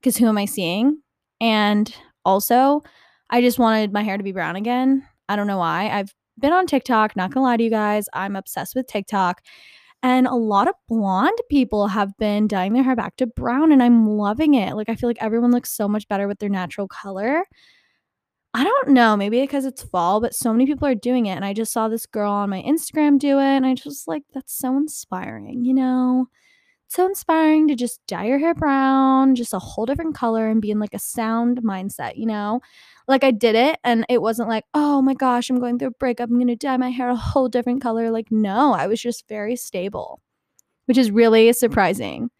[0.00, 1.02] Because who am I seeing?
[1.40, 1.92] And
[2.24, 2.82] also,
[3.30, 5.06] I just wanted my hair to be brown again.
[5.28, 5.88] I don't know why.
[5.90, 8.06] I've been on TikTok, not gonna lie to you guys.
[8.14, 9.42] I'm obsessed with TikTok.
[10.02, 13.82] And a lot of blonde people have been dyeing their hair back to brown, and
[13.82, 14.76] I'm loving it.
[14.76, 17.44] Like, I feel like everyone looks so much better with their natural color.
[18.54, 21.36] I don't know, maybe because it's fall, but so many people are doing it.
[21.36, 24.22] And I just saw this girl on my Instagram do it, and I just like,
[24.34, 26.26] that's so inspiring, you know?
[26.88, 30.70] so inspiring to just dye your hair brown, just a whole different color and be
[30.70, 32.60] in like a sound mindset, you know?
[33.06, 35.92] Like I did it and it wasn't like, oh my gosh, I'm going through a
[35.92, 36.30] breakup.
[36.30, 38.10] I'm going to dye my hair a whole different color.
[38.10, 40.22] Like, no, I was just very stable,
[40.86, 42.30] which is really surprising.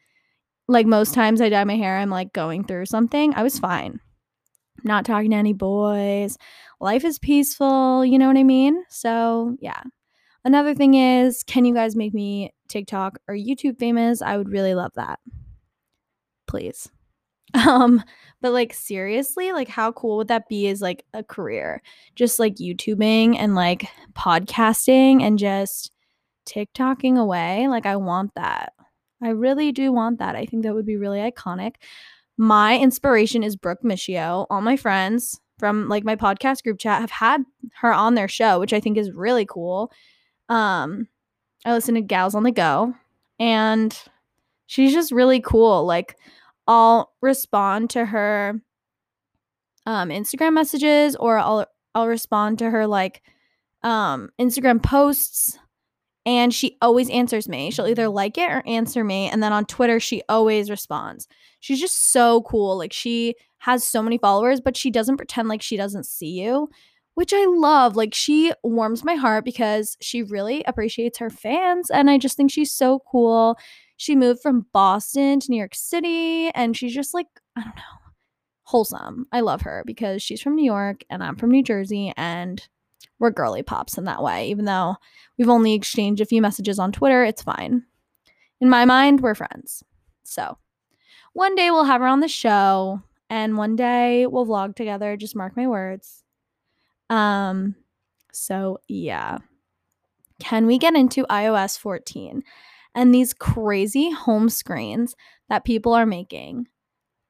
[0.66, 3.35] Like most times I dye my hair, I'm like going through something.
[3.35, 4.01] I was fine.
[4.85, 6.37] Not talking to any boys.
[6.81, 8.05] Life is peaceful.
[8.05, 8.85] You know what I mean?
[8.88, 9.83] So, yeah.
[10.45, 14.23] Another thing is, can you guys make me TikTok or YouTube famous?
[14.23, 15.19] I would really love that.
[16.47, 16.91] Please.
[17.67, 18.05] Um,
[18.43, 21.81] but like seriously, like how cool would that be as like a career?
[22.14, 25.91] Just like YouTubing and like podcasting and just
[26.47, 27.67] TikToking away.
[27.69, 28.75] Like I want that.
[29.23, 30.37] I really do want that.
[30.37, 31.77] I think that would be really iconic.
[32.38, 34.46] My inspiration is Brooke Miccio.
[34.48, 37.42] All my friends from like my podcast group chat have had
[37.81, 39.90] her on their show, which I think is really cool.
[40.48, 41.09] Um,
[41.66, 42.94] I listen to Gals on the Go,
[43.40, 43.96] and
[44.66, 45.85] she's just really cool.
[45.85, 46.16] Like,
[46.68, 48.62] I'll respond to her
[49.85, 53.20] um, Instagram messages, or I'll I'll respond to her like
[53.83, 55.59] um, Instagram posts,
[56.29, 57.71] and she always answers me.
[57.71, 58.14] She'll either mm-hmm.
[58.14, 61.27] like it or answer me, and then on Twitter she always responds.
[61.61, 62.77] She's just so cool.
[62.77, 66.69] Like she has so many followers, but she doesn't pretend like she doesn't see you
[67.14, 67.97] which I love.
[67.97, 72.53] Like she warms my heart because she really appreciates her fans and I just think
[72.53, 73.59] she's so cool.
[73.97, 77.83] She moved from Boston to New York City and she's just like, I don't know,
[78.62, 79.27] wholesome.
[79.33, 82.64] I love her because she's from New York and I'm from New Jersey and
[83.19, 84.49] we're girly pops in that way.
[84.49, 84.97] Even though
[85.37, 87.85] we've only exchanged a few messages on Twitter, it's fine.
[88.61, 89.83] In my mind, we're friends.
[90.25, 90.59] So
[91.33, 95.17] one day we'll have her on the show and one day we'll vlog together.
[95.17, 96.25] Just mark my words.
[97.11, 97.75] Um,
[98.33, 99.39] so yeah.
[100.41, 102.43] Can we get into iOS 14
[102.95, 105.17] and these crazy home screens
[105.49, 106.69] that people are making?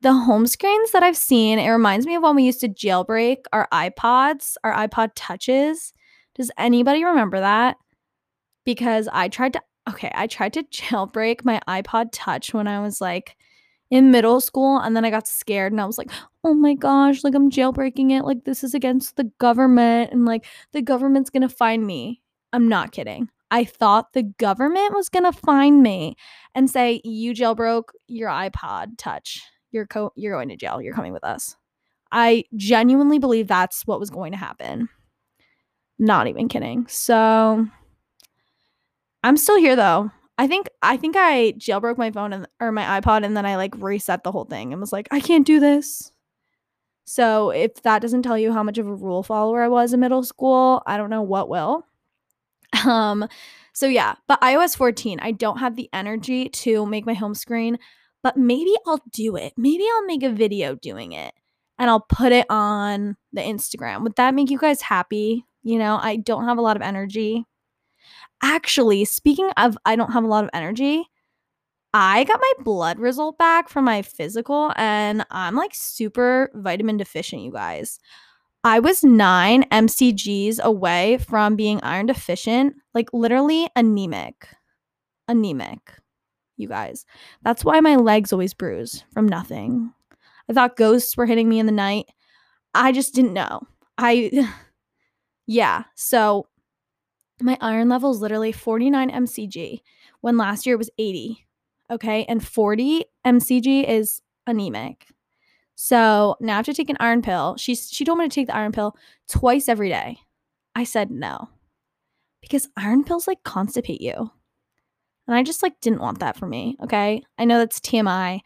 [0.00, 3.38] The home screens that I've seen, it reminds me of when we used to jailbreak
[3.52, 5.92] our iPods, our iPod touches.
[6.36, 7.76] Does anybody remember that?
[8.64, 13.00] Because I tried to, okay, I tried to jailbreak my iPod touch when I was
[13.00, 13.36] like
[13.90, 16.10] in middle school and then I got scared and I was like,
[16.44, 18.24] "Oh my gosh, like I'm jailbreaking it.
[18.24, 22.68] Like this is against the government and like the government's going to find me." I'm
[22.68, 23.30] not kidding.
[23.50, 26.16] I thought the government was going to find me
[26.54, 29.42] and say, "You jailbroke your iPod touch.
[29.70, 30.80] You're co- you're going to jail.
[30.80, 31.56] You're coming with us."
[32.10, 34.88] I genuinely believe that's what was going to happen.
[35.98, 36.86] Not even kidding.
[36.88, 37.66] So
[39.22, 40.10] I'm still here though.
[40.38, 43.56] I think I think I jailbroke my phone and or my iPod and then I
[43.56, 46.12] like reset the whole thing and was like, I can't do this.
[47.04, 50.00] So if that doesn't tell you how much of a rule follower I was in
[50.00, 51.84] middle school, I don't know what will.
[52.84, 53.26] Um
[53.72, 57.78] so yeah, but iOS 14, I don't have the energy to make my home screen,
[58.22, 59.52] but maybe I'll do it.
[59.56, 61.34] Maybe I'll make a video doing it
[61.78, 64.02] and I'll put it on the Instagram.
[64.02, 65.44] Would that make you guys happy?
[65.62, 67.46] You know, I don't have a lot of energy
[68.42, 71.04] Actually, speaking of, I don't have a lot of energy.
[71.92, 77.42] I got my blood result back from my physical and I'm like super vitamin deficient,
[77.42, 77.98] you guys.
[78.62, 84.48] I was nine mcgs away from being iron deficient, like literally anemic.
[85.26, 85.94] Anemic,
[86.58, 87.06] you guys.
[87.42, 89.92] That's why my legs always bruise from nothing.
[90.48, 92.06] I thought ghosts were hitting me in the night.
[92.74, 93.62] I just didn't know.
[93.96, 94.48] I,
[95.46, 95.84] yeah.
[95.94, 96.48] So
[97.40, 99.80] my iron level is literally 49 mcg
[100.20, 101.46] when last year it was 80.
[101.90, 102.24] Okay.
[102.24, 105.06] And 40 mcg is anemic.
[105.74, 107.56] So now I have to take an iron pill.
[107.56, 108.96] She, she told me to take the iron pill
[109.28, 110.18] twice every day.
[110.74, 111.48] I said no
[112.40, 114.30] because iron pills like constipate you.
[115.28, 116.76] And I just like didn't want that for me.
[116.82, 117.22] Okay.
[117.38, 118.40] I know that's TMI,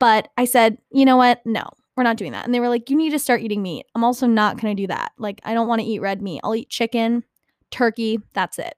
[0.00, 1.40] but I said, you know what?
[1.46, 1.64] No,
[1.96, 2.44] we're not doing that.
[2.44, 3.86] And they were like, you need to start eating meat.
[3.94, 5.12] I'm also not going to do that.
[5.16, 6.40] Like, I don't want to eat red meat.
[6.42, 7.24] I'll eat chicken,
[7.70, 8.18] turkey.
[8.34, 8.74] That's it.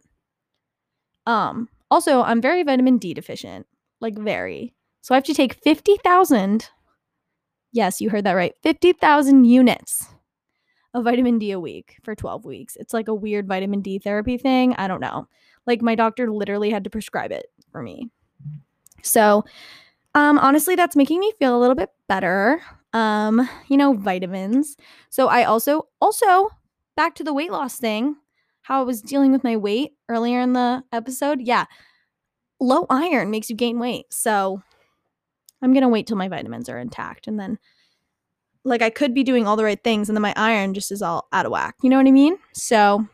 [1.27, 3.67] Um, also, I'm very vitamin D deficient,
[4.01, 4.75] like very.
[5.01, 6.69] So I have to take 50,000.
[7.73, 8.55] Yes, you heard that right.
[8.63, 10.07] 50,000 units
[10.97, 12.75] of vitamin D a week for 12 weeks.
[12.77, 14.75] It's like a weird vitamin D therapy thing.
[14.77, 15.29] I don't know.
[15.67, 18.11] Like my doctor literally had to prescribe it for me.
[19.03, 19.45] So,
[20.15, 22.63] um honestly that's making me feel a little bit better.
[22.95, 24.77] Um, you know, vitamins.
[25.11, 26.49] So I also also
[26.97, 28.17] back to the weight loss thing,
[28.63, 31.41] how I was dealing with my weight earlier in the episode.
[31.43, 31.67] Yeah.
[32.59, 34.07] Low iron makes you gain weight.
[34.11, 34.63] So
[35.61, 37.59] I'm going to wait till my vitamins are intact and then
[38.67, 41.01] like I could be doing all the right things and then my iron just is
[41.01, 41.77] all out of whack.
[41.83, 42.37] You know what I mean?
[42.53, 43.07] So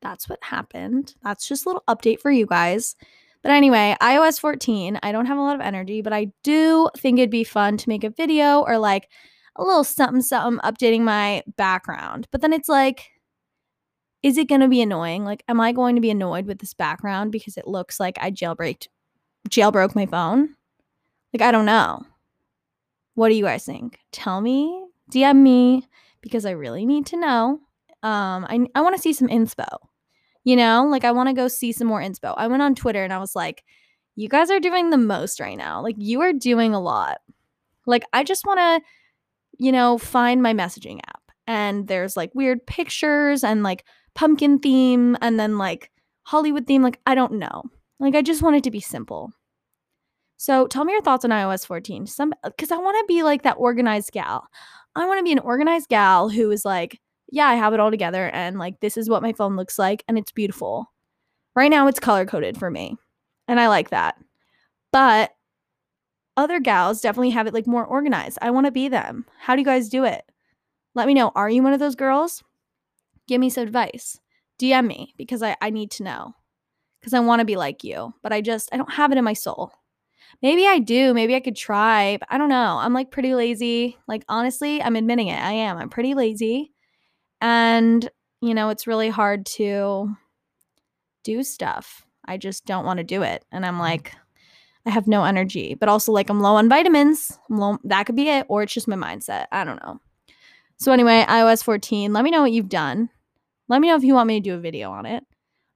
[0.00, 1.14] that's what happened.
[1.22, 2.94] That's just a little update for you guys.
[3.42, 7.18] But anyway, iOS 14, I don't have a lot of energy, but I do think
[7.18, 9.08] it'd be fun to make a video or like
[9.56, 12.28] a little something something updating my background.
[12.30, 13.10] But then it's like
[14.22, 15.24] is it going to be annoying?
[15.24, 18.30] Like am I going to be annoyed with this background because it looks like I
[18.30, 18.86] jailbreaked
[19.48, 20.54] jailbroke my phone?
[21.32, 22.04] Like I don't know.
[23.16, 23.98] What do you guys think?
[24.12, 25.88] Tell me, DM me
[26.20, 27.60] because I really need to know.
[28.02, 29.66] Um, I I want to see some inspo.
[30.44, 32.34] You know, like I want to go see some more inspo.
[32.36, 33.64] I went on Twitter and I was like,
[34.16, 35.82] you guys are doing the most right now.
[35.82, 37.18] Like you are doing a lot.
[37.86, 38.86] Like I just want to,
[39.58, 41.22] you know, find my messaging app.
[41.46, 45.90] And there's like weird pictures and like pumpkin theme and then like
[46.24, 46.82] Hollywood theme.
[46.82, 47.62] Like I don't know.
[47.98, 49.32] Like I just want it to be simple.
[50.36, 52.06] So tell me your thoughts on iOS 14.
[52.06, 54.48] Some uh, because I want to be like that organized gal.
[54.94, 57.90] I want to be an organized gal who is like, yeah, I have it all
[57.90, 60.92] together and like this is what my phone looks like and it's beautiful.
[61.54, 62.96] Right now it's color coded for me.
[63.48, 64.16] And I like that.
[64.92, 65.32] But
[66.36, 68.38] other gals definitely have it like more organized.
[68.42, 69.24] I want to be them.
[69.38, 70.24] How do you guys do it?
[70.94, 71.32] Let me know.
[71.34, 72.42] Are you one of those girls?
[73.26, 74.20] Give me some advice.
[74.58, 76.34] DM me because I, I need to know.
[77.00, 79.24] Because I want to be like you, but I just I don't have it in
[79.24, 79.72] my soul.
[80.42, 81.14] Maybe I do.
[81.14, 82.78] Maybe I could try, I don't know.
[82.78, 83.96] I'm like pretty lazy.
[84.06, 85.40] Like, honestly, I'm admitting it.
[85.40, 85.78] I am.
[85.78, 86.72] I'm pretty lazy.
[87.40, 88.08] And,
[88.40, 90.14] you know, it's really hard to
[91.24, 92.04] do stuff.
[92.24, 93.44] I just don't want to do it.
[93.52, 93.80] And I'm mm.
[93.80, 94.12] like,
[94.84, 97.38] I have no energy, but also like I'm low on vitamins.
[97.50, 99.46] Low, that could be it, or it's just my mindset.
[99.50, 100.00] I don't know.
[100.78, 103.08] So, anyway, iOS 14, let me know what you've done.
[103.68, 105.24] Let me know if you want me to do a video on it.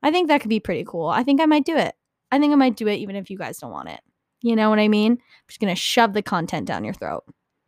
[0.03, 1.09] I think that could be pretty cool.
[1.09, 1.95] I think I might do it.
[2.31, 4.01] I think I might do it even if you guys don't want it.
[4.43, 5.13] You know what I mean?
[5.13, 5.19] I'm
[5.49, 7.25] just going to shove the content down your throat.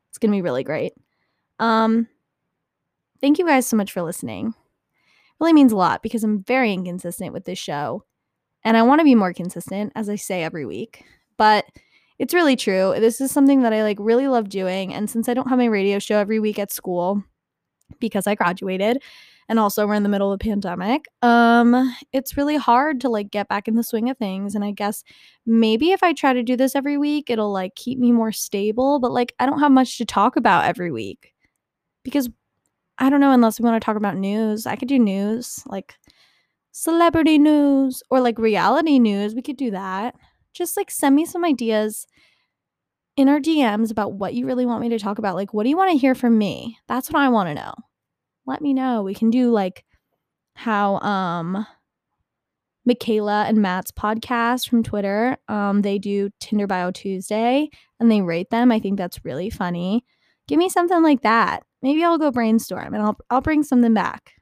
[0.09, 0.93] It's going to be really great.
[1.59, 2.09] Um
[3.21, 4.49] thank you guys so much for listening.
[4.49, 4.55] It
[5.41, 8.05] really means a lot because I'm very inconsistent with this show.
[8.65, 11.05] And I want to be more consistent as I say every week.
[11.37, 11.67] But
[12.19, 12.95] it's really true.
[12.99, 15.67] This is something that I like really love doing and since I don't have my
[15.67, 17.23] radio show every week at school
[18.01, 19.03] because I graduated,
[19.53, 23.31] and also we're in the middle of a pandemic um it's really hard to like
[23.31, 25.05] get back in the swing of things and i guess
[25.45, 28.99] maybe if i try to do this every week it'll like keep me more stable
[28.99, 31.35] but like i don't have much to talk about every week
[32.03, 32.31] because
[32.97, 35.97] i don't know unless we want to talk about news i could do news like
[36.71, 40.15] celebrity news or like reality news we could do that
[40.55, 42.07] just like send me some ideas
[43.19, 45.37] in our DMs about what you really want me to talk about.
[45.37, 46.79] Like, what do you want to hear from me?
[46.89, 47.75] That's what I want to know
[48.47, 49.03] let me know.
[49.03, 49.85] We can do like
[50.55, 51.67] how um
[52.85, 55.37] Michaela and Matt's podcast from Twitter.
[55.49, 57.69] Um, they do Tinder Bio Tuesday
[58.01, 58.73] and they rate them.
[58.73, 60.05] I think that's really funny.
[60.49, 61.63] Give me something like that.
[61.81, 64.33] Maybe I'll go brainstorm and I'll I'll bring something back.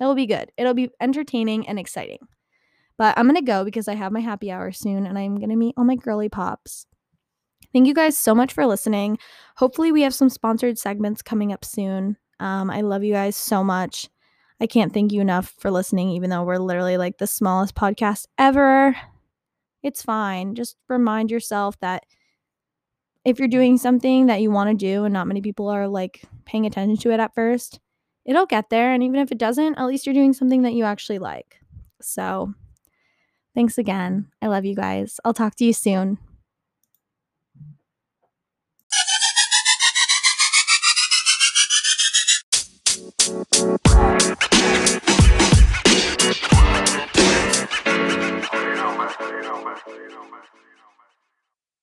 [0.00, 0.50] It'll be good.
[0.56, 2.20] It'll be entertaining and exciting.
[2.96, 5.74] But I'm gonna go because I have my happy hour soon and I'm gonna meet
[5.76, 6.86] all my girly pops.
[7.72, 9.18] Thank you guys so much for listening.
[9.56, 12.16] Hopefully, we have some sponsored segments coming up soon.
[12.40, 14.08] Um, I love you guys so much.
[14.60, 18.26] I can't thank you enough for listening, even though we're literally like the smallest podcast
[18.38, 18.96] ever.
[19.82, 20.54] It's fine.
[20.54, 22.04] Just remind yourself that
[23.24, 26.22] if you're doing something that you want to do and not many people are like
[26.44, 27.80] paying attention to it at first,
[28.24, 28.92] it'll get there.
[28.92, 31.58] And even if it doesn't, at least you're doing something that you actually like.
[32.00, 32.52] So,
[33.54, 34.28] thanks again.
[34.42, 35.20] I love you guys.
[35.24, 36.18] I'll talk to you soon.